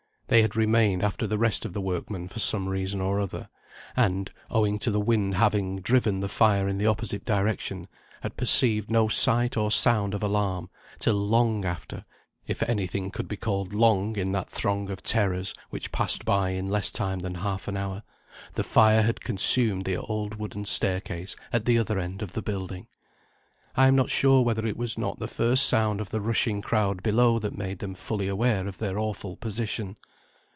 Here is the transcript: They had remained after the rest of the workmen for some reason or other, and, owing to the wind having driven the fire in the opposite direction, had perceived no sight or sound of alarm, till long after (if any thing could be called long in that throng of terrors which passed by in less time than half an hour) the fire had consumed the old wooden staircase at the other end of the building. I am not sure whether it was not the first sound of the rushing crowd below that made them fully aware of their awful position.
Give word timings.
They 0.31 0.43
had 0.43 0.55
remained 0.55 1.03
after 1.03 1.27
the 1.27 1.37
rest 1.37 1.65
of 1.65 1.73
the 1.73 1.81
workmen 1.81 2.29
for 2.29 2.39
some 2.39 2.69
reason 2.69 3.01
or 3.01 3.19
other, 3.19 3.49
and, 3.97 4.31
owing 4.49 4.79
to 4.79 4.89
the 4.89 4.97
wind 5.01 5.33
having 5.35 5.81
driven 5.81 6.21
the 6.21 6.29
fire 6.29 6.69
in 6.69 6.77
the 6.77 6.85
opposite 6.85 7.25
direction, 7.25 7.89
had 8.21 8.37
perceived 8.37 8.89
no 8.89 9.09
sight 9.09 9.57
or 9.57 9.69
sound 9.71 10.13
of 10.13 10.23
alarm, 10.23 10.69
till 10.99 11.15
long 11.17 11.65
after 11.65 12.05
(if 12.47 12.63
any 12.63 12.87
thing 12.87 13.11
could 13.11 13.27
be 13.27 13.35
called 13.35 13.73
long 13.73 14.15
in 14.15 14.31
that 14.31 14.49
throng 14.49 14.89
of 14.89 15.03
terrors 15.03 15.53
which 15.69 15.91
passed 15.91 16.23
by 16.23 16.51
in 16.51 16.69
less 16.69 16.93
time 16.93 17.19
than 17.19 17.35
half 17.35 17.67
an 17.67 17.75
hour) 17.75 18.01
the 18.53 18.63
fire 18.63 19.01
had 19.01 19.19
consumed 19.19 19.83
the 19.83 19.97
old 19.97 20.35
wooden 20.35 20.63
staircase 20.63 21.35
at 21.51 21.65
the 21.65 21.77
other 21.77 21.99
end 21.99 22.21
of 22.21 22.31
the 22.31 22.41
building. 22.41 22.87
I 23.75 23.87
am 23.87 23.97
not 23.97 24.09
sure 24.09 24.43
whether 24.45 24.65
it 24.65 24.77
was 24.77 24.97
not 24.97 25.19
the 25.19 25.27
first 25.27 25.67
sound 25.67 25.99
of 25.99 26.09
the 26.09 26.21
rushing 26.21 26.61
crowd 26.61 27.03
below 27.03 27.37
that 27.39 27.57
made 27.57 27.79
them 27.79 27.95
fully 27.95 28.29
aware 28.29 28.65
of 28.65 28.77
their 28.77 28.97
awful 28.97 29.35
position. 29.35 29.97